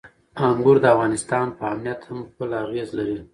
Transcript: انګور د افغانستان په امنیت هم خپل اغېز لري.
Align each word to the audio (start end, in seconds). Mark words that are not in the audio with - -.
انګور 0.47 0.75
د 0.81 0.85
افغانستان 0.93 1.45
په 1.57 1.63
امنیت 1.73 1.99
هم 2.09 2.19
خپل 2.29 2.49
اغېز 2.63 2.89
لري. 2.97 3.17